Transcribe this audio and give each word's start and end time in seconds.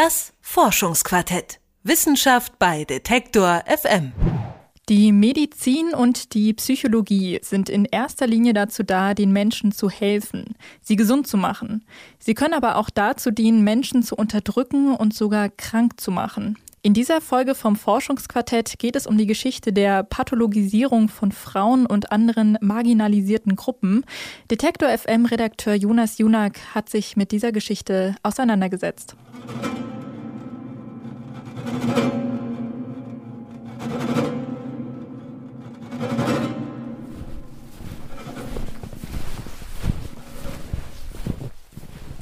Das 0.00 0.32
Forschungsquartett. 0.40 1.58
Wissenschaft 1.82 2.60
bei 2.60 2.84
Detektor 2.84 3.64
FM. 3.66 4.12
Die 4.88 5.10
Medizin 5.10 5.92
und 5.92 6.34
die 6.34 6.54
Psychologie 6.54 7.40
sind 7.42 7.68
in 7.68 7.84
erster 7.84 8.28
Linie 8.28 8.52
dazu 8.52 8.84
da, 8.84 9.12
den 9.14 9.32
Menschen 9.32 9.72
zu 9.72 9.90
helfen, 9.90 10.54
sie 10.82 10.94
gesund 10.94 11.26
zu 11.26 11.36
machen. 11.36 11.84
Sie 12.20 12.34
können 12.34 12.54
aber 12.54 12.76
auch 12.76 12.90
dazu 12.90 13.32
dienen, 13.32 13.64
Menschen 13.64 14.04
zu 14.04 14.14
unterdrücken 14.14 14.94
und 14.94 15.14
sogar 15.14 15.48
krank 15.48 15.98
zu 15.98 16.12
machen. 16.12 16.56
In 16.82 16.94
dieser 16.94 17.20
Folge 17.20 17.56
vom 17.56 17.74
Forschungsquartett 17.74 18.78
geht 18.78 18.94
es 18.94 19.08
um 19.08 19.18
die 19.18 19.26
Geschichte 19.26 19.72
der 19.72 20.04
Pathologisierung 20.04 21.08
von 21.08 21.32
Frauen 21.32 21.86
und 21.86 22.12
anderen 22.12 22.56
marginalisierten 22.60 23.56
Gruppen. 23.56 24.04
Detektor 24.48 24.96
FM-Redakteur 24.96 25.74
Jonas 25.74 26.18
Junak 26.18 26.56
hat 26.76 26.88
sich 26.88 27.16
mit 27.16 27.32
dieser 27.32 27.50
Geschichte 27.50 28.14
auseinandergesetzt. 28.22 29.16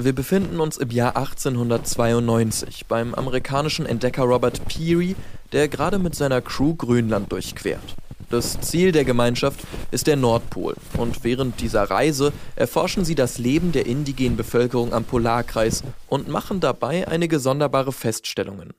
Wir 0.06 0.14
befinden 0.14 0.60
uns 0.60 0.76
im 0.76 0.90
Jahr 0.90 1.16
1892 1.16 2.86
beim 2.86 3.12
amerikanischen 3.14 3.86
Entdecker 3.86 4.22
Robert 4.22 4.64
Peary, 4.68 5.16
der 5.50 5.66
gerade 5.66 5.98
mit 5.98 6.14
seiner 6.14 6.40
Crew 6.40 6.76
Grönland 6.76 7.32
durchquert. 7.32 7.96
Das 8.30 8.60
Ziel 8.60 8.92
der 8.92 9.04
Gemeinschaft 9.04 9.60
ist 9.90 10.06
der 10.06 10.14
Nordpol 10.14 10.76
und 10.96 11.24
während 11.24 11.60
dieser 11.60 11.90
Reise 11.90 12.32
erforschen 12.54 13.04
sie 13.04 13.16
das 13.16 13.38
Leben 13.38 13.72
der 13.72 13.86
indigenen 13.86 14.36
Bevölkerung 14.36 14.92
am 14.92 15.02
Polarkreis 15.02 15.82
und 16.06 16.28
machen 16.28 16.60
dabei 16.60 17.08
einige 17.08 17.40
sonderbare 17.40 17.90
Feststellungen. 17.90 18.74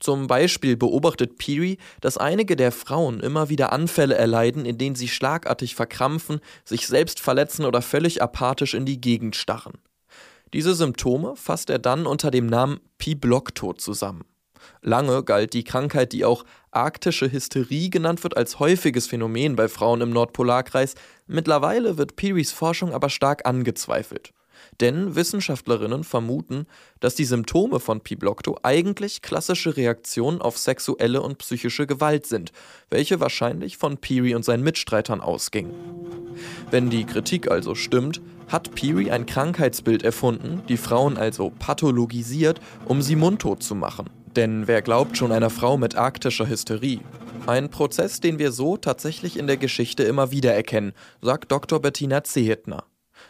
Zum 0.00 0.26
Beispiel 0.26 0.76
beobachtet 0.76 1.38
Peary, 1.38 1.78
dass 2.00 2.18
einige 2.18 2.56
der 2.56 2.72
Frauen 2.72 3.20
immer 3.20 3.48
wieder 3.48 3.72
Anfälle 3.72 4.14
erleiden, 4.14 4.64
in 4.64 4.78
denen 4.78 4.96
sie 4.96 5.08
schlagartig 5.08 5.74
verkrampfen, 5.74 6.40
sich 6.64 6.86
selbst 6.86 7.20
verletzen 7.20 7.64
oder 7.64 7.82
völlig 7.82 8.22
apathisch 8.22 8.74
in 8.74 8.86
die 8.86 9.00
Gegend 9.00 9.36
starren. 9.36 9.78
Diese 10.52 10.74
Symptome 10.74 11.34
fasst 11.36 11.70
er 11.70 11.78
dann 11.78 12.06
unter 12.06 12.30
dem 12.30 12.46
Namen 12.46 12.80
Pi-Block-Tod 12.98 13.80
zusammen. 13.80 14.24
Lange 14.80 15.24
galt 15.24 15.54
die 15.54 15.64
Krankheit, 15.64 16.12
die 16.12 16.24
auch 16.24 16.44
arktische 16.70 17.30
Hysterie 17.30 17.90
genannt 17.90 18.22
wird, 18.22 18.36
als 18.36 18.58
häufiges 18.58 19.06
Phänomen 19.06 19.56
bei 19.56 19.68
Frauen 19.68 20.00
im 20.00 20.10
Nordpolarkreis. 20.10 20.94
Mittlerweile 21.26 21.98
wird 21.98 22.16
Pearys 22.16 22.52
Forschung 22.52 22.92
aber 22.92 23.08
stark 23.08 23.46
angezweifelt. 23.46 24.32
Denn 24.80 25.14
Wissenschaftlerinnen 25.14 26.04
vermuten, 26.04 26.66
dass 27.00 27.14
die 27.14 27.24
Symptome 27.24 27.80
von 27.80 28.00
Piblocto 28.00 28.58
eigentlich 28.62 29.22
klassische 29.22 29.76
Reaktionen 29.76 30.40
auf 30.40 30.58
sexuelle 30.58 31.22
und 31.22 31.38
psychische 31.38 31.86
Gewalt 31.86 32.26
sind, 32.26 32.52
welche 32.90 33.20
wahrscheinlich 33.20 33.76
von 33.76 33.98
Peary 33.98 34.34
und 34.34 34.44
seinen 34.44 34.64
Mitstreitern 34.64 35.20
ausgingen. 35.20 35.72
Wenn 36.70 36.90
die 36.90 37.04
Kritik 37.04 37.50
also 37.50 37.74
stimmt, 37.74 38.20
hat 38.48 38.74
Peary 38.74 39.10
ein 39.10 39.26
Krankheitsbild 39.26 40.02
erfunden, 40.02 40.62
die 40.68 40.76
Frauen 40.76 41.16
also 41.16 41.50
pathologisiert, 41.58 42.60
um 42.84 43.02
sie 43.02 43.16
mundtot 43.16 43.62
zu 43.62 43.74
machen. 43.74 44.10
Denn 44.36 44.66
wer 44.66 44.82
glaubt 44.82 45.16
schon 45.16 45.32
einer 45.32 45.50
Frau 45.50 45.76
mit 45.76 45.94
arktischer 45.94 46.48
Hysterie? 46.48 47.00
Ein 47.46 47.70
Prozess, 47.70 48.20
den 48.20 48.38
wir 48.38 48.52
so 48.52 48.76
tatsächlich 48.76 49.38
in 49.38 49.46
der 49.46 49.56
Geschichte 49.56 50.04
immer 50.04 50.30
wieder 50.30 50.54
erkennen, 50.54 50.92
sagt 51.20 51.50
Dr. 51.50 51.80
Bettina 51.80 52.24
Zehetner. 52.24 52.84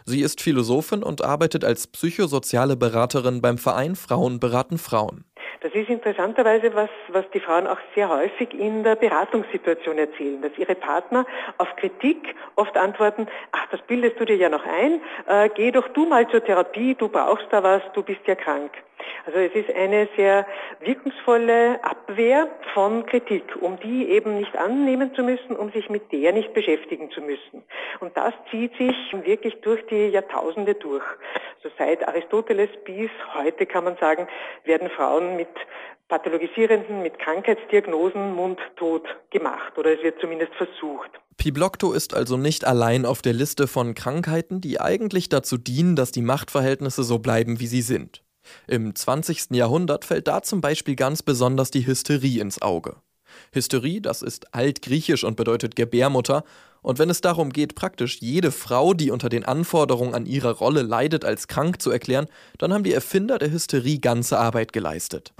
Sie 0.04 0.20
ist 0.22 0.40
Philosophin 0.40 1.02
und 1.02 1.22
arbeitet 1.24 1.64
als 1.64 1.86
psychosoziale 1.86 2.76
Beraterin 2.76 3.40
beim 3.40 3.58
Verein 3.58 3.96
Frauen 3.96 4.40
beraten 4.40 4.78
Frauen. 4.78 5.24
Das 5.62 5.72
ist 5.74 5.88
interessanterweise 5.88 6.74
was, 6.74 6.90
was 7.08 7.24
die 7.32 7.38
Frauen 7.38 7.68
auch 7.68 7.78
sehr 7.94 8.08
häufig 8.08 8.52
in 8.52 8.82
der 8.82 8.96
Beratungssituation 8.96 9.96
erzählen, 9.96 10.42
dass 10.42 10.50
ihre 10.58 10.74
Partner 10.74 11.24
auf 11.58 11.68
Kritik 11.76 12.34
oft 12.56 12.76
antworten, 12.76 13.28
ach, 13.52 13.66
das 13.70 13.80
bildest 13.82 14.18
du 14.18 14.24
dir 14.24 14.36
ja 14.36 14.48
noch 14.48 14.64
ein, 14.66 15.00
äh, 15.28 15.48
geh 15.54 15.70
doch 15.70 15.86
du 15.88 16.04
mal 16.04 16.28
zur 16.28 16.44
Therapie, 16.44 16.96
du 16.96 17.08
brauchst 17.08 17.46
da 17.50 17.62
was, 17.62 17.80
du 17.94 18.02
bist 18.02 18.22
ja 18.26 18.34
krank. 18.34 18.72
Also 19.26 19.38
es 19.38 19.52
ist 19.54 19.74
eine 19.74 20.08
sehr 20.16 20.46
wirkungsvolle 20.80 21.82
Abwehr 21.84 22.48
von 22.74 23.06
Kritik, 23.06 23.44
um 23.60 23.78
die 23.80 24.08
eben 24.08 24.38
nicht 24.38 24.56
annehmen 24.56 25.14
zu 25.14 25.22
müssen, 25.22 25.56
um 25.56 25.70
sich 25.72 25.88
mit 25.88 26.10
der 26.12 26.32
nicht 26.32 26.52
beschäftigen 26.54 27.10
zu 27.10 27.20
müssen. 27.20 27.62
Und 28.00 28.16
das 28.16 28.34
zieht 28.50 28.76
sich 28.76 28.96
wirklich 29.24 29.60
durch 29.60 29.84
die 29.86 30.08
Jahrtausende 30.08 30.74
durch. 30.74 31.04
Also 31.56 31.74
seit 31.78 32.06
Aristoteles 32.06 32.70
bis 32.84 33.10
heute 33.34 33.66
kann 33.66 33.84
man 33.84 33.96
sagen, 33.98 34.26
werden 34.64 34.90
Frauen 34.90 35.36
mit 35.36 35.48
pathologisierenden, 36.08 37.02
mit 37.02 37.18
Krankheitsdiagnosen 37.18 38.34
mundtot 38.34 39.06
gemacht 39.30 39.78
oder 39.78 39.94
es 39.94 40.02
wird 40.02 40.20
zumindest 40.20 40.52
versucht. 40.54 41.10
Piblocto 41.38 41.92
ist 41.92 42.14
also 42.14 42.36
nicht 42.36 42.66
allein 42.66 43.06
auf 43.06 43.22
der 43.22 43.32
Liste 43.32 43.66
von 43.66 43.94
Krankheiten, 43.94 44.60
die 44.60 44.80
eigentlich 44.80 45.28
dazu 45.28 45.56
dienen, 45.56 45.96
dass 45.96 46.12
die 46.12 46.22
Machtverhältnisse 46.22 47.02
so 47.02 47.18
bleiben, 47.18 47.60
wie 47.60 47.66
sie 47.66 47.82
sind. 47.82 48.22
Im 48.66 48.94
20. 48.94 49.50
Jahrhundert 49.50 50.04
fällt 50.04 50.28
da 50.28 50.42
zum 50.42 50.60
Beispiel 50.60 50.96
ganz 50.96 51.22
besonders 51.22 51.70
die 51.70 51.86
Hysterie 51.86 52.40
ins 52.40 52.60
Auge. 52.62 52.96
Hysterie, 53.52 54.00
das 54.00 54.22
ist 54.22 54.54
altgriechisch 54.54 55.24
und 55.24 55.36
bedeutet 55.36 55.76
Gebärmutter, 55.76 56.44
und 56.82 56.98
wenn 56.98 57.10
es 57.10 57.20
darum 57.20 57.50
geht, 57.50 57.76
praktisch 57.76 58.18
jede 58.20 58.50
Frau, 58.50 58.92
die 58.92 59.12
unter 59.12 59.28
den 59.28 59.44
Anforderungen 59.44 60.14
an 60.14 60.26
ihre 60.26 60.50
Rolle 60.50 60.82
leidet, 60.82 61.24
als 61.24 61.46
krank 61.46 61.80
zu 61.80 61.90
erklären, 61.90 62.26
dann 62.58 62.74
haben 62.74 62.82
die 62.82 62.92
Erfinder 62.92 63.38
der 63.38 63.52
Hysterie 63.52 64.00
ganze 64.00 64.38
Arbeit 64.38 64.72
geleistet. 64.72 65.32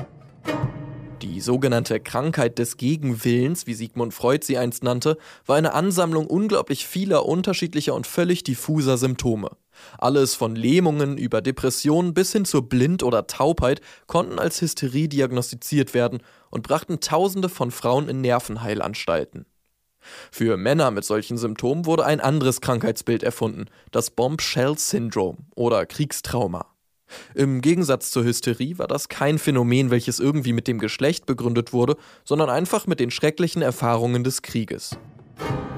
Die 1.23 1.41
sogenannte 1.41 2.01
Krankheit 2.01 2.59
des 2.59 2.77
Gegenwillens, 2.77 3.69
wie 3.69 3.75
Sigmund 3.75 4.13
Freud 4.13 4.45
sie 4.45 4.59
einst 4.59 4.83
nannte, 4.83 5.19
war 5.47 5.55
eine 5.55 5.73
Ansammlung 5.73 6.27
unglaublich 6.27 6.85
vieler 6.85 7.27
unterschiedlicher 7.27 7.95
und 7.95 8.09
völlig 8.09 8.43
diffuser 8.43 8.99
Symptome. 8.99 9.51
Alles 9.99 10.35
von 10.35 10.57
Lähmungen 10.57 11.17
über 11.19 11.41
Depressionen 11.41 12.13
bis 12.13 12.33
hin 12.33 12.45
zur 12.45 12.69
Blind- 12.69 13.05
oder 13.05 13.29
Taubheit 13.29 13.81
konnten 14.09 14.41
als 14.41 14.61
Hysterie 14.61 15.09
diagnostiziert 15.09 15.95
werden 15.95 16.25
und 16.51 16.65
brachten 16.65 16.99
Tausende 16.99 17.49
von 17.49 17.71
Frauen 17.71 18.09
in 18.09 18.21
Nervenheilanstalten. 18.21 19.47
Für 20.33 20.57
Männer 20.57 20.91
mit 20.91 21.05
solchen 21.05 21.39
Symptomen 21.39 21.87
wurde 21.87 22.05
ein 22.05 22.21
anderes 22.21 22.61
Krankheitsbild 22.61 23.23
erfunden, 23.23 23.67
das 23.93 24.11
Bombshell-Syndrom 24.11 25.47
oder 25.55 25.87
Kriegstrauma. 25.87 26.72
Im 27.35 27.61
Gegensatz 27.61 28.11
zur 28.11 28.25
Hysterie 28.25 28.79
war 28.79 28.89
das 28.89 29.09
kein 29.09 29.39
Phänomen, 29.39 29.91
welches 29.91 30.21
irgendwie 30.21 30.53
mit 30.53 30.69
dem 30.69 30.79
Geschlecht 30.79 31.27
begründet 31.27 31.73
wurde, 31.73 31.97
sondern 32.25 32.51
einfach 32.51 32.87
mit 32.87 33.01
den 33.01 33.11
schrecklichen 33.11 33.63
Erfahrungen 33.63 34.25
des 34.25 34.43
Krieges. 34.43 34.97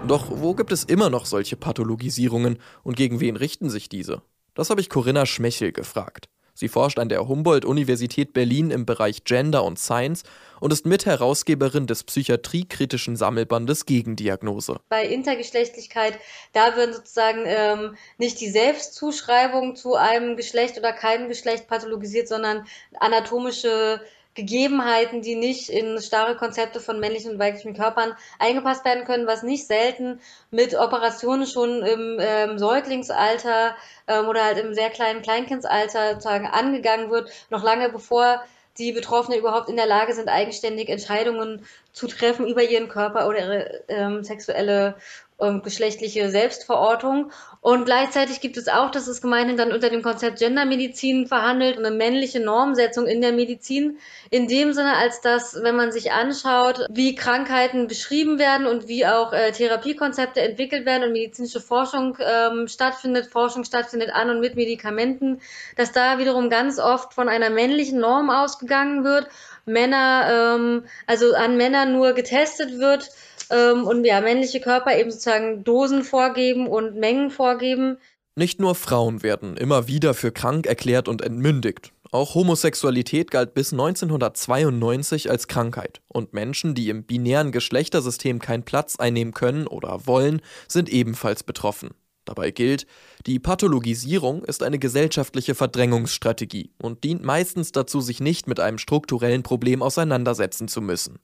Doch 0.06 0.26
wo 0.30 0.54
gibt 0.54 0.72
es 0.72 0.84
immer 0.84 1.10
noch 1.10 1.26
solche 1.26 1.56
Pathologisierungen 1.56 2.58
und 2.82 2.96
gegen 2.96 3.20
wen 3.20 3.36
richten 3.36 3.70
sich 3.70 3.88
diese? 3.88 4.22
Das 4.54 4.70
habe 4.70 4.80
ich 4.80 4.88
Corinna 4.88 5.26
Schmechel 5.26 5.72
gefragt. 5.72 6.28
Sie 6.54 6.68
forscht 6.68 7.00
an 7.00 7.08
der 7.08 7.26
Humboldt-Universität 7.26 8.32
Berlin 8.32 8.70
im 8.70 8.86
Bereich 8.86 9.24
Gender 9.24 9.64
und 9.64 9.78
Science 9.78 10.22
und 10.60 10.72
ist 10.72 10.86
Mitherausgeberin 10.86 11.86
des 11.88 12.04
psychiatriekritischen 12.04 13.16
Sammelbandes 13.16 13.86
Gegendiagnose. 13.86 14.78
Bei 14.88 15.04
Intergeschlechtlichkeit, 15.04 16.16
da 16.52 16.76
wird 16.76 16.94
sozusagen 16.94 17.42
ähm, 17.44 17.96
nicht 18.18 18.40
die 18.40 18.50
Selbstzuschreibung 18.50 19.74
zu 19.74 19.96
einem 19.96 20.36
Geschlecht 20.36 20.78
oder 20.78 20.92
keinem 20.92 21.28
Geschlecht 21.28 21.66
pathologisiert, 21.66 22.28
sondern 22.28 22.66
anatomische 23.00 24.00
Gegebenheiten, 24.34 25.22
die 25.22 25.36
nicht 25.36 25.68
in 25.68 26.00
starre 26.00 26.36
Konzepte 26.36 26.80
von 26.80 26.98
männlichen 26.98 27.32
und 27.32 27.38
weiblichen 27.38 27.74
Körpern 27.74 28.14
eingepasst 28.38 28.84
werden 28.84 29.04
können, 29.04 29.26
was 29.26 29.42
nicht 29.42 29.66
selten 29.66 30.20
mit 30.50 30.74
Operationen 30.74 31.46
schon 31.46 31.82
im 31.82 32.18
ähm, 32.20 32.58
Säuglingsalter 32.58 33.76
ähm, 34.08 34.26
oder 34.26 34.44
halt 34.44 34.58
im 34.58 34.74
sehr 34.74 34.90
kleinen 34.90 35.22
Kleinkindsalter 35.22 36.14
sozusagen 36.14 36.46
angegangen 36.46 37.10
wird, 37.10 37.30
noch 37.50 37.62
lange 37.62 37.88
bevor 37.90 38.42
die 38.78 38.92
Betroffenen 38.92 39.38
überhaupt 39.38 39.68
in 39.68 39.76
der 39.76 39.86
Lage 39.86 40.14
sind, 40.14 40.28
eigenständig 40.28 40.88
Entscheidungen 40.88 41.64
zu 41.92 42.08
treffen 42.08 42.46
über 42.46 42.62
ihren 42.62 42.88
Körper 42.88 43.28
oder 43.28 43.38
ihre 43.38 43.84
ähm, 43.88 44.24
sexuelle 44.24 44.96
und 45.36 45.64
geschlechtliche 45.64 46.30
Selbstverortung. 46.30 47.32
Und 47.60 47.86
gleichzeitig 47.86 48.40
gibt 48.40 48.56
es 48.56 48.68
auch, 48.68 48.90
dass 48.90 49.08
es 49.08 49.20
gemeinhin 49.20 49.56
dann 49.56 49.72
unter 49.72 49.90
dem 49.90 50.02
Konzept 50.02 50.38
Gendermedizin 50.38 51.26
verhandelt, 51.26 51.76
eine 51.76 51.90
männliche 51.90 52.38
Normsetzung 52.38 53.06
in 53.06 53.20
der 53.20 53.32
Medizin. 53.32 53.98
In 54.30 54.46
dem 54.46 54.72
Sinne, 54.72 54.96
als 54.96 55.20
dass, 55.22 55.60
wenn 55.60 55.74
man 55.74 55.90
sich 55.90 56.12
anschaut, 56.12 56.86
wie 56.90 57.14
Krankheiten 57.16 57.88
beschrieben 57.88 58.38
werden 58.38 58.66
und 58.66 58.86
wie 58.86 59.06
auch 59.06 59.32
äh, 59.32 59.50
Therapiekonzepte 59.50 60.40
entwickelt 60.40 60.86
werden 60.86 61.04
und 61.04 61.12
medizinische 61.12 61.60
Forschung 61.60 62.16
ähm, 62.20 62.68
stattfindet, 62.68 63.26
Forschung 63.26 63.64
stattfindet 63.64 64.10
an 64.10 64.30
und 64.30 64.40
mit 64.40 64.54
Medikamenten, 64.54 65.40
dass 65.76 65.90
da 65.90 66.18
wiederum 66.18 66.50
ganz 66.50 66.78
oft 66.78 67.12
von 67.12 67.28
einer 67.28 67.50
männlichen 67.50 67.98
Norm 67.98 68.30
ausgegangen 68.30 69.04
wird. 69.04 69.26
Männer, 69.66 70.56
ähm, 70.56 70.84
also 71.06 71.34
an 71.34 71.56
Männern 71.56 71.92
nur 71.92 72.12
getestet 72.12 72.78
wird 72.78 73.10
ähm, 73.50 73.84
und 73.84 74.04
ja, 74.04 74.20
männliche 74.20 74.60
Körper 74.60 74.96
eben 74.96 75.10
sozusagen 75.10 75.64
Dosen 75.64 76.02
vorgeben 76.02 76.66
und 76.66 76.96
Mengen 76.96 77.30
vorgeben. 77.30 77.98
Nicht 78.36 78.60
nur 78.60 78.74
Frauen 78.74 79.22
werden 79.22 79.56
immer 79.56 79.86
wieder 79.86 80.12
für 80.14 80.32
krank 80.32 80.66
erklärt 80.66 81.08
und 81.08 81.22
entmündigt. 81.22 81.92
Auch 82.10 82.34
Homosexualität 82.34 83.30
galt 83.30 83.54
bis 83.54 83.72
1992 83.72 85.30
als 85.30 85.48
Krankheit 85.48 86.00
und 86.06 86.32
Menschen, 86.32 86.74
die 86.74 86.88
im 86.88 87.04
binären 87.04 87.50
Geschlechtersystem 87.50 88.38
keinen 88.38 88.62
Platz 88.62 88.96
einnehmen 88.96 89.34
können 89.34 89.66
oder 89.66 90.06
wollen, 90.06 90.40
sind 90.68 90.88
ebenfalls 90.88 91.42
betroffen. 91.42 91.90
Dabei 92.24 92.52
gilt, 92.52 92.86
die 93.26 93.38
Pathologisierung 93.38 94.44
ist 94.44 94.62
eine 94.62 94.78
gesellschaftliche 94.78 95.54
Verdrängungsstrategie 95.54 96.70
und 96.80 97.04
dient 97.04 97.24
meistens 97.24 97.72
dazu, 97.72 98.00
sich 98.00 98.20
nicht 98.20 98.46
mit 98.46 98.60
einem 98.60 98.78
strukturellen 98.78 99.42
Problem 99.42 99.82
auseinandersetzen 99.82 100.68
zu 100.68 100.80
müssen. 100.80 101.18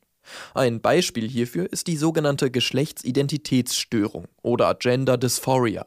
Ein 0.54 0.80
Beispiel 0.80 1.28
hierfür 1.28 1.70
ist 1.72 1.86
die 1.86 1.96
sogenannte 1.96 2.50
Geschlechtsidentitätsstörung 2.50 4.26
oder 4.42 4.74
Gender 4.74 5.16
Dysphoria. 5.16 5.86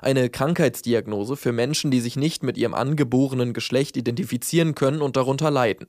Eine 0.00 0.30
Krankheitsdiagnose 0.30 1.36
für 1.36 1.52
Menschen, 1.52 1.90
die 1.90 2.00
sich 2.00 2.16
nicht 2.16 2.42
mit 2.42 2.56
ihrem 2.56 2.74
angeborenen 2.74 3.52
Geschlecht 3.52 3.96
identifizieren 3.96 4.74
können 4.74 5.02
und 5.02 5.16
darunter 5.16 5.50
leiden. 5.50 5.86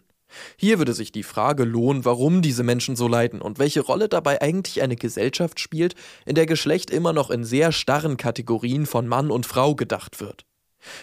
Hier 0.58 0.78
würde 0.78 0.94
sich 0.94 1.12
die 1.12 1.24
Frage 1.24 1.64
lohnen, 1.64 2.04
warum 2.04 2.42
diese 2.42 2.64
Menschen 2.64 2.96
so 2.96 3.08
leiden 3.08 3.42
und 3.42 3.60
welche 3.60 3.82
Rolle 3.82 4.10
dabei 4.10 4.42
eigentlich 4.42 4.82
eine 4.82 4.98
Gesellschaft 4.98 5.60
spielt, 5.60 5.96
in 6.26 6.36
der 6.36 6.46
Geschlecht 6.46 6.90
immer 6.90 7.14
noch 7.14 7.30
in 7.30 7.46
sehr 7.46 7.72
starren 7.72 8.18
Kategorien 8.18 8.86
von 8.86 9.08
Mann 9.08 9.32
und 9.32 9.46
Frau 9.46 9.76
gedacht 9.76 10.20
wird. 10.20 10.46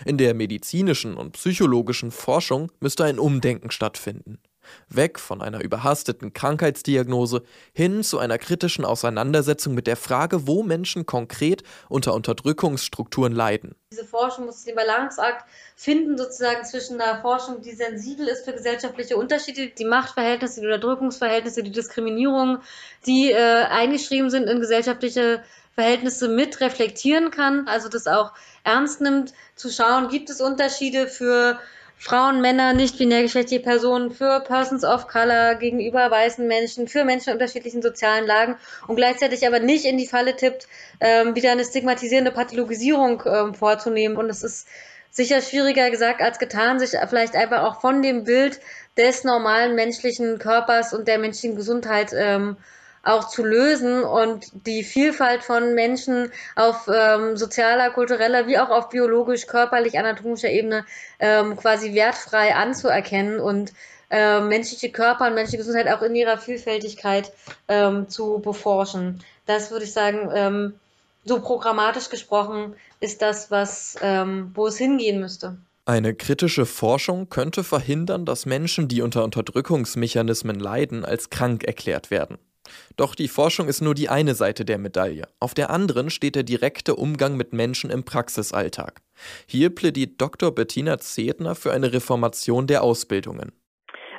In 0.04 0.18
der 0.18 0.34
medizinischen 0.34 1.14
und 1.14 1.32
psychologischen 1.32 2.10
Forschung 2.10 2.70
müsste 2.80 3.04
ein 3.04 3.18
Umdenken 3.18 3.70
stattfinden. 3.70 4.38
Weg 4.88 5.18
von 5.18 5.42
einer 5.42 5.62
überhasteten 5.62 6.32
Krankheitsdiagnose 6.32 7.42
hin 7.72 8.02
zu 8.02 8.18
einer 8.18 8.38
kritischen 8.38 8.84
Auseinandersetzung 8.84 9.74
mit 9.74 9.86
der 9.86 9.96
Frage, 9.96 10.46
wo 10.46 10.62
Menschen 10.62 11.06
konkret 11.06 11.62
unter 11.88 12.14
Unterdrückungsstrukturen 12.14 13.32
leiden. 13.32 13.74
Diese 13.92 14.04
Forschung 14.04 14.46
muss 14.46 14.64
den 14.64 14.74
Balanceakt 14.74 15.44
finden, 15.76 16.18
sozusagen 16.18 16.64
zwischen 16.64 17.00
einer 17.00 17.20
Forschung, 17.20 17.62
die 17.62 17.72
sensibel 17.72 18.26
ist 18.26 18.44
für 18.44 18.52
gesellschaftliche 18.52 19.16
Unterschiede, 19.16 19.68
die 19.68 19.84
Machtverhältnisse, 19.84 20.60
die 20.60 20.66
Unterdrückungsverhältnisse, 20.66 21.62
die 21.62 21.70
Diskriminierung, 21.70 22.58
die 23.06 23.30
äh, 23.30 23.64
eingeschrieben 23.64 24.30
sind 24.30 24.48
in 24.48 24.60
gesellschaftliche 24.60 25.42
Verhältnisse 25.74 26.28
mit 26.28 26.60
reflektieren 26.60 27.30
kann, 27.30 27.66
also 27.66 27.88
das 27.88 28.06
auch 28.06 28.32
ernst 28.62 29.00
nimmt, 29.00 29.32
zu 29.56 29.70
schauen, 29.70 30.08
gibt 30.08 30.30
es 30.30 30.40
Unterschiede 30.40 31.08
für 31.08 31.58
Frauen, 31.98 32.40
Männer, 32.40 32.74
nicht-binär 32.74 33.22
geschlechtliche 33.22 33.62
Personen, 33.62 34.10
für 34.10 34.40
Persons 34.40 34.84
of 34.84 35.08
Color 35.08 35.54
gegenüber 35.54 36.10
weißen 36.10 36.46
Menschen, 36.46 36.86
für 36.86 37.04
Menschen 37.04 37.30
in 37.30 37.34
unterschiedlichen 37.34 37.82
sozialen 37.82 38.26
Lagen 38.26 38.56
und 38.86 38.96
gleichzeitig 38.96 39.46
aber 39.46 39.60
nicht 39.60 39.84
in 39.84 39.96
die 39.96 40.06
Falle 40.06 40.36
tippt, 40.36 40.68
ähm, 41.00 41.34
wieder 41.34 41.52
eine 41.52 41.64
stigmatisierende 41.64 42.30
Pathologisierung 42.30 43.22
ähm, 43.26 43.54
vorzunehmen. 43.54 44.16
Und 44.16 44.28
es 44.28 44.42
ist 44.42 44.68
sicher 45.10 45.40
schwieriger 45.40 45.90
gesagt 45.90 46.20
als 46.20 46.38
getan, 46.38 46.78
sich 46.78 46.90
vielleicht 47.08 47.36
einfach 47.36 47.62
auch 47.62 47.80
von 47.80 48.02
dem 48.02 48.24
Bild 48.24 48.60
des 48.96 49.24
normalen 49.24 49.74
menschlichen 49.74 50.38
Körpers 50.38 50.92
und 50.92 51.08
der 51.08 51.18
menschlichen 51.18 51.56
Gesundheit 51.56 52.12
ähm, 52.14 52.56
auch 53.04 53.28
zu 53.28 53.44
lösen 53.44 54.02
und 54.02 54.46
die 54.66 54.82
Vielfalt 54.82 55.42
von 55.42 55.74
Menschen 55.74 56.32
auf 56.56 56.88
ähm, 56.92 57.36
sozialer, 57.36 57.90
kultureller 57.90 58.46
wie 58.46 58.58
auch 58.58 58.70
auf 58.70 58.88
biologisch, 58.88 59.46
körperlich, 59.46 59.98
anatomischer 59.98 60.50
Ebene 60.50 60.84
ähm, 61.20 61.56
quasi 61.56 61.94
wertfrei 61.94 62.54
anzuerkennen 62.54 63.40
und 63.40 63.72
äh, 64.10 64.40
menschliche 64.40 64.90
Körper 64.90 65.26
und 65.26 65.34
menschliche 65.34 65.58
Gesundheit 65.58 65.88
auch 65.88 66.02
in 66.02 66.14
ihrer 66.14 66.38
Vielfältigkeit 66.38 67.32
ähm, 67.68 68.08
zu 68.08 68.38
beforschen. 68.38 69.22
Das 69.46 69.70
würde 69.70 69.84
ich 69.84 69.92
sagen, 69.92 70.30
ähm, 70.34 70.74
so 71.24 71.40
programmatisch 71.40 72.10
gesprochen 72.10 72.74
ist 73.00 73.22
das, 73.22 73.50
was, 73.50 73.96
ähm, 74.02 74.52
wo 74.54 74.66
es 74.66 74.76
hingehen 74.76 75.20
müsste. 75.20 75.56
Eine 75.86 76.14
kritische 76.14 76.64
Forschung 76.64 77.28
könnte 77.28 77.62
verhindern, 77.62 78.24
dass 78.24 78.46
Menschen, 78.46 78.88
die 78.88 79.02
unter 79.02 79.22
Unterdrückungsmechanismen 79.22 80.58
leiden, 80.58 81.04
als 81.04 81.28
krank 81.28 81.64
erklärt 81.64 82.10
werden. 82.10 82.38
Doch 82.96 83.14
die 83.14 83.28
Forschung 83.28 83.68
ist 83.68 83.80
nur 83.80 83.94
die 83.94 84.08
eine 84.08 84.34
Seite 84.34 84.64
der 84.64 84.78
Medaille. 84.78 85.28
Auf 85.40 85.54
der 85.54 85.70
anderen 85.70 86.10
steht 86.10 86.34
der 86.34 86.42
direkte 86.42 86.94
Umgang 86.96 87.36
mit 87.36 87.52
Menschen 87.52 87.90
im 87.90 88.04
Praxisalltag. 88.04 89.00
Hier 89.46 89.74
plädiert 89.74 90.20
Dr. 90.20 90.52
Bettina 90.52 90.98
Zedner 90.98 91.54
für 91.54 91.72
eine 91.72 91.92
Reformation 91.92 92.66
der 92.66 92.82
Ausbildungen. 92.82 93.52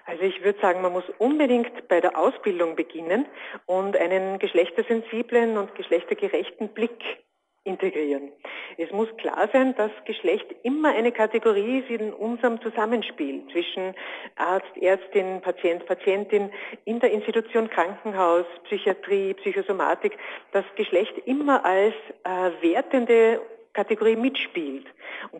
Also 0.05 0.23
ich 0.23 0.43
würde 0.43 0.59
sagen, 0.61 0.81
man 0.81 0.93
muss 0.93 1.05
unbedingt 1.17 1.87
bei 1.87 1.99
der 1.99 2.17
Ausbildung 2.17 2.75
beginnen 2.75 3.25
und 3.65 3.97
einen 3.97 4.37
geschlechtersensiblen 4.37 5.57
und 5.57 5.73
geschlechtergerechten 5.75 6.69
Blick 6.69 7.24
integrieren. 7.65 8.31
Es 8.77 8.91
muss 8.91 9.09
klar 9.17 9.49
sein, 9.51 9.75
dass 9.75 9.91
Geschlecht 10.05 10.45
immer 10.63 10.89
eine 10.89 11.11
Kategorie 11.11 11.79
ist 11.79 11.89
in 11.89 12.13
unserem 12.13 12.61
Zusammenspiel 12.61 13.43
zwischen 13.51 13.93
Arzt, 14.35 14.71
Ärztin, 14.79 15.41
Patient, 15.41 15.85
Patientin, 15.85 16.51
in 16.85 16.99
der 16.99 17.11
Institution 17.11 17.69
Krankenhaus, 17.69 18.45
Psychiatrie, 18.65 19.33
Psychosomatik, 19.33 20.17
dass 20.51 20.63
Geschlecht 20.75 21.17
immer 21.25 21.65
als 21.65 21.95
äh, 22.23 22.51
wertende 22.61 23.41
Kategorie 23.73 24.15
mitspielt. 24.15 24.85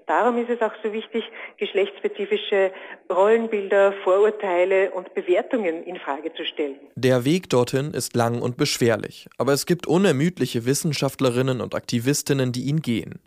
Darum 0.08 0.38
ist 0.38 0.50
es 0.50 0.62
auch 0.62 0.74
so 0.84 0.94
wichtig, 0.94 1.24
geschlechtsspezifische 1.58 2.72
Rollenbilder, 3.12 3.94
Vorurteile 4.04 4.92
und 4.92 5.14
Bewertungen 5.16 5.84
in 5.84 5.98
Frage 5.98 6.32
zu 6.34 6.46
stellen. 6.46 6.76
Der 6.96 7.26
Weg 7.26 7.50
dorthin 7.50 7.92
ist 7.92 8.16
lang 8.16 8.42
und 8.42 8.56
beschwerlich, 8.56 9.28
aber 9.38 9.54
es 9.54 9.66
gibt 9.66 9.88
unermüdliche 9.88 10.66
Wissenschaftlerinnen 10.66 11.60
und 11.60 11.74
Aktivistinnen, 11.74 12.52
die 12.52 12.66
ihn 12.66 12.82
gehen. 12.82 13.20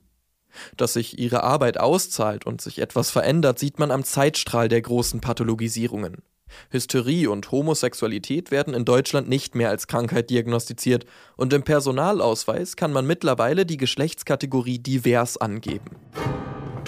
Dass 0.77 0.95
sich 0.95 1.19
ihre 1.19 1.43
Arbeit 1.43 1.79
auszahlt 1.79 2.47
und 2.47 2.61
sich 2.61 2.79
etwas 2.79 3.11
verändert, 3.11 3.59
sieht 3.59 3.79
man 3.79 3.91
am 3.91 4.05
Zeitstrahl 4.05 4.69
der 4.69 4.81
großen 4.81 5.21
Pathologisierungen. 5.21 6.23
Hysterie 6.71 7.27
und 7.27 7.51
Homosexualität 7.51 8.51
werden 8.51 8.73
in 8.73 8.85
Deutschland 8.85 9.29
nicht 9.29 9.55
mehr 9.55 9.69
als 9.69 9.87
Krankheit 9.87 10.31
diagnostiziert 10.31 11.05
und 11.37 11.53
im 11.53 11.63
Personalausweis 11.63 12.77
kann 12.77 12.93
man 12.93 13.07
mittlerweile 13.07 13.67
die 13.67 13.77
Geschlechtskategorie 13.77 14.79
divers 14.79 15.37
angeben. 15.37 15.97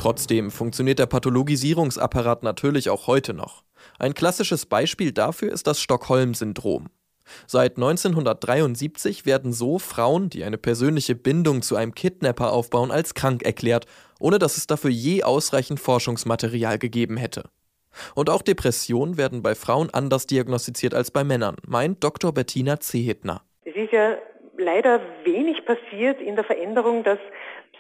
Trotzdem 0.01 0.51
funktioniert 0.51 0.99
der 0.99 1.05
Pathologisierungsapparat 1.05 2.43
natürlich 2.43 2.89
auch 2.89 3.07
heute 3.07 3.35
noch. 3.35 3.65
Ein 3.99 4.15
klassisches 4.15 4.65
Beispiel 4.65 5.13
dafür 5.13 5.53
ist 5.53 5.67
das 5.67 5.79
Stockholm-Syndrom. 5.79 6.87
Seit 7.47 7.77
1973 7.77 9.27
werden 9.27 9.53
so 9.53 9.79
Frauen, 9.79 10.31
die 10.31 10.43
eine 10.43 10.57
persönliche 10.57 11.15
Bindung 11.15 11.61
zu 11.61 11.77
einem 11.77 11.95
Kidnapper 11.95 12.51
aufbauen, 12.51 12.91
als 12.91 13.13
krank 13.13 13.43
erklärt, 13.43 13.85
ohne 14.19 14.39
dass 14.39 14.57
es 14.57 14.67
dafür 14.67 14.89
je 14.89 15.23
ausreichend 15.23 15.81
Forschungsmaterial 15.81 16.79
gegeben 16.79 17.19
hätte. 17.19 17.51
Und 18.15 18.31
auch 18.31 18.41
Depressionen 18.41 19.19
werden 19.19 19.43
bei 19.43 19.55
Frauen 19.55 19.91
anders 19.91 20.27
diagnostiziert 20.27 20.95
als 20.95 21.11
bei 21.11 21.25
Männern, 21.25 21.57
meint 21.67 22.03
Dr. 22.03 22.33
Bettina 22.33 22.81
Zehetner. 22.81 23.43
Es 23.67 23.77
ist 23.77 23.93
ja 23.93 24.17
leider 24.57 25.03
wenig 25.25 25.63
passiert 25.67 26.23
in 26.23 26.37
der 26.37 26.45
Veränderung, 26.45 27.05
dass 27.05 27.19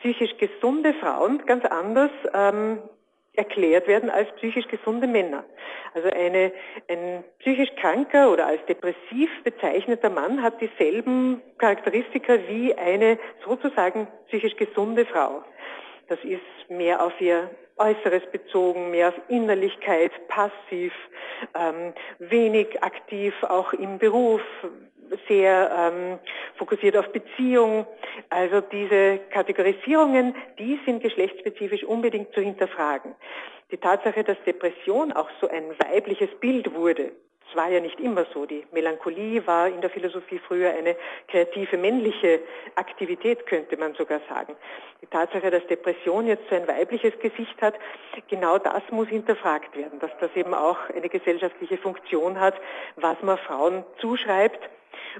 psychisch 0.00 0.36
gesunde 0.38 0.94
Frauen 0.94 1.44
ganz 1.46 1.64
anders 1.64 2.10
ähm, 2.34 2.78
erklärt 3.34 3.86
werden 3.86 4.10
als 4.10 4.30
psychisch 4.36 4.68
gesunde 4.68 5.06
Männer. 5.06 5.44
Also 5.94 6.10
eine, 6.10 6.52
ein 6.88 7.24
psychisch 7.38 7.70
kranker 7.76 8.32
oder 8.32 8.46
als 8.46 8.64
depressiv 8.66 9.30
bezeichneter 9.44 10.10
Mann 10.10 10.42
hat 10.42 10.60
dieselben 10.60 11.40
Charakteristika 11.58 12.38
wie 12.48 12.74
eine 12.74 13.18
sozusagen 13.44 14.08
psychisch 14.28 14.56
gesunde 14.56 15.06
Frau. 15.06 15.42
Das 16.08 16.18
ist 16.24 16.40
mehr 16.68 17.04
auf 17.04 17.18
ihr 17.20 17.50
Äußeres 17.76 18.22
bezogen, 18.30 18.90
mehr 18.90 19.08
auf 19.08 19.14
Innerlichkeit, 19.28 20.12
passiv, 20.28 20.92
ähm, 21.54 21.94
wenig 22.18 22.82
aktiv 22.82 23.32
auch 23.44 23.72
im 23.72 23.98
Beruf, 23.98 24.42
sehr 25.28 25.70
ähm, 25.76 26.18
fokussiert 26.60 26.96
auf 26.96 27.08
Beziehung. 27.08 27.86
Also 28.28 28.60
diese 28.60 29.18
Kategorisierungen, 29.30 30.34
die 30.58 30.78
sind 30.84 31.02
geschlechtsspezifisch 31.02 31.84
unbedingt 31.84 32.32
zu 32.34 32.42
hinterfragen. 32.42 33.14
Die 33.70 33.78
Tatsache, 33.78 34.22
dass 34.22 34.36
Depression 34.44 35.12
auch 35.12 35.30
so 35.40 35.48
ein 35.48 35.64
weibliches 35.78 36.28
Bild 36.38 36.74
wurde, 36.74 37.12
es 37.48 37.56
war 37.56 37.68
ja 37.68 37.80
nicht 37.80 37.98
immer 37.98 38.26
so. 38.32 38.46
Die 38.46 38.64
Melancholie 38.70 39.44
war 39.44 39.66
in 39.66 39.80
der 39.80 39.90
Philosophie 39.90 40.38
früher 40.38 40.70
eine 40.70 40.94
kreative 41.26 41.78
männliche 41.78 42.40
Aktivität, 42.76 43.44
könnte 43.46 43.76
man 43.76 43.94
sogar 43.94 44.20
sagen. 44.28 44.54
Die 45.02 45.06
Tatsache, 45.06 45.50
dass 45.50 45.66
Depression 45.66 46.28
jetzt 46.28 46.48
so 46.48 46.54
ein 46.54 46.68
weibliches 46.68 47.18
Gesicht 47.18 47.60
hat, 47.60 47.74
genau 48.28 48.58
das 48.58 48.82
muss 48.92 49.08
hinterfragt 49.08 49.76
werden, 49.76 49.98
dass 49.98 50.12
das 50.20 50.30
eben 50.36 50.54
auch 50.54 50.78
eine 50.94 51.08
gesellschaftliche 51.08 51.76
Funktion 51.78 52.38
hat, 52.38 52.54
was 52.96 53.20
man 53.22 53.36
Frauen 53.38 53.82
zuschreibt 53.98 54.60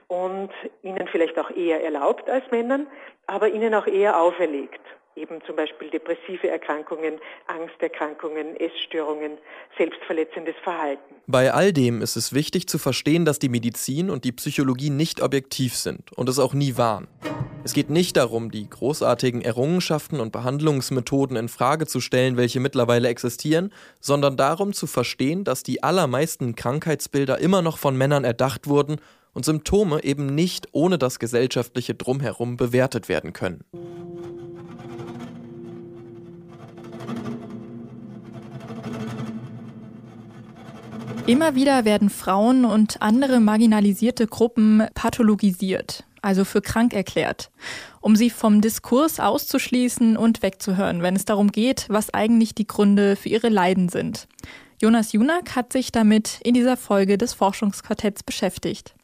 und 0.08 0.50
ihnen 0.82 1.08
vielleicht 1.08 1.38
auch 1.38 1.50
eher 1.50 1.82
erlaubt 1.82 2.28
als 2.28 2.50
Männern, 2.50 2.86
aber 3.26 3.48
ihnen 3.48 3.74
auch 3.74 3.86
eher 3.86 4.20
auferlegt 4.20 4.80
eben 5.20 5.40
zum 5.46 5.56
Beispiel 5.56 5.90
depressive 5.90 6.48
Erkrankungen, 6.48 7.18
Angsterkrankungen, 7.46 8.56
Essstörungen, 8.56 9.38
selbstverletzendes 9.76 10.54
Verhalten. 10.62 11.14
Bei 11.26 11.52
all 11.52 11.72
dem 11.72 12.00
ist 12.02 12.16
es 12.16 12.32
wichtig 12.32 12.68
zu 12.68 12.78
verstehen, 12.78 13.24
dass 13.24 13.38
die 13.38 13.48
Medizin 13.48 14.10
und 14.10 14.24
die 14.24 14.32
Psychologie 14.32 14.90
nicht 14.90 15.22
objektiv 15.22 15.76
sind 15.76 16.12
und 16.16 16.28
es 16.28 16.38
auch 16.38 16.54
nie 16.54 16.76
waren. 16.76 17.08
Es 17.62 17.74
geht 17.74 17.90
nicht 17.90 18.16
darum, 18.16 18.50
die 18.50 18.68
großartigen 18.68 19.42
Errungenschaften 19.42 20.18
und 20.18 20.32
Behandlungsmethoden 20.32 21.36
in 21.36 21.48
Frage 21.48 21.86
zu 21.86 22.00
stellen, 22.00 22.38
welche 22.38 22.58
mittlerweile 22.58 23.08
existieren, 23.08 23.72
sondern 24.00 24.38
darum 24.38 24.72
zu 24.72 24.86
verstehen, 24.86 25.44
dass 25.44 25.62
die 25.62 25.82
allermeisten 25.82 26.54
Krankheitsbilder 26.54 27.38
immer 27.38 27.60
noch 27.60 27.76
von 27.76 27.96
Männern 27.96 28.24
erdacht 28.24 28.66
wurden 28.66 29.00
und 29.32 29.44
Symptome 29.44 30.02
eben 30.04 30.26
nicht 30.26 30.68
ohne 30.72 30.99
das 30.99 31.18
gesellschaftliche 31.18 31.94
Drumherum 31.94 32.56
bewertet 32.56 33.08
werden 33.08 33.32
können. 33.32 33.64
Immer 41.30 41.54
wieder 41.54 41.84
werden 41.84 42.10
Frauen 42.10 42.64
und 42.64 43.00
andere 43.02 43.38
marginalisierte 43.38 44.26
Gruppen 44.26 44.82
pathologisiert, 44.94 46.02
also 46.22 46.44
für 46.44 46.60
krank 46.60 46.92
erklärt, 46.92 47.52
um 48.00 48.16
sie 48.16 48.30
vom 48.30 48.60
Diskurs 48.60 49.20
auszuschließen 49.20 50.16
und 50.16 50.42
wegzuhören, 50.42 51.02
wenn 51.02 51.14
es 51.14 51.26
darum 51.26 51.52
geht, 51.52 51.87
was 51.88 52.12
eigentlich 52.12 52.56
die 52.56 52.66
Gründe 52.66 53.14
für 53.14 53.28
ihre 53.28 53.49
Leiden 53.49 53.88
sind. 53.90 54.26
Jonas 54.82 55.12
Junak 55.12 55.54
hat 55.54 55.72
sich 55.72 55.92
damit 55.92 56.40
in 56.42 56.54
dieser 56.54 56.76
Folge 56.76 57.16
des 57.16 57.34
Forschungsquartetts 57.34 58.25
beschäftigt. 58.25 58.94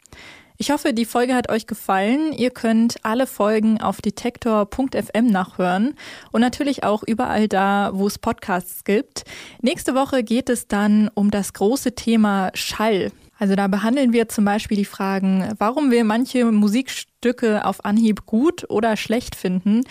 Ich 0.58 0.70
hoffe, 0.70 0.94
die 0.94 1.04
Folge 1.04 1.34
hat 1.34 1.50
euch 1.50 1.66
gefallen. 1.66 2.32
Ihr 2.32 2.50
könnt 2.50 2.96
alle 3.04 3.26
Folgen 3.26 3.80
auf 3.80 4.00
detektor.fm 4.00 5.26
nachhören 5.26 5.94
und 6.32 6.40
natürlich 6.40 6.82
auch 6.82 7.02
überall 7.02 7.46
da, 7.46 7.90
wo 7.92 8.06
es 8.06 8.18
Podcasts 8.18 8.84
gibt. 8.84 9.24
Nächste 9.60 9.94
Woche 9.94 10.24
geht 10.24 10.48
es 10.48 10.66
dann 10.66 11.10
um 11.12 11.30
das 11.30 11.52
große 11.52 11.94
Thema 11.94 12.50
Schall. 12.54 13.12
Also 13.38 13.54
da 13.54 13.66
behandeln 13.66 14.14
wir 14.14 14.30
zum 14.30 14.46
Beispiel 14.46 14.78
die 14.78 14.86
Fragen, 14.86 15.52
warum 15.58 15.90
wir 15.90 16.04
manche 16.04 16.46
Musikstücke 16.46 17.66
auf 17.66 17.84
Anhieb 17.84 18.24
gut 18.24 18.64
oder 18.70 18.96
schlecht 18.96 19.34
finden, 19.36 19.82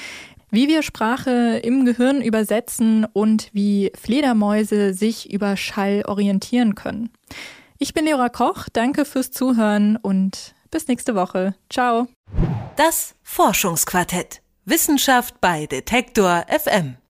wie 0.50 0.68
wir 0.68 0.82
Sprache 0.82 1.60
im 1.64 1.86
Gehirn 1.86 2.22
übersetzen 2.24 3.06
und 3.14 3.50
wie 3.54 3.92
Fledermäuse 3.96 4.96
sich 4.96 5.32
über 5.32 5.58
Schall 5.58 6.04
orientieren 6.08 6.74
können. 6.74 7.12
Ich 7.78 7.94
bin 7.94 8.06
Leora 8.06 8.30
Koch, 8.30 8.68
danke 8.72 9.04
fürs 9.04 9.32
Zuhören 9.32 9.98
und 9.98 10.56
bis 10.72 10.88
nächste 10.88 11.14
Woche. 11.14 11.56
Ciao. 11.70 12.08
Das 12.78 13.16
Forschungsquartett. 13.22 14.42
Wissenschaft 14.64 15.42
bei 15.42 15.66
Detektor 15.66 16.46
FM. 16.48 16.96